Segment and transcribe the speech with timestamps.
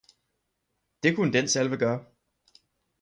[1.03, 2.05] Det kunne den salve gøre.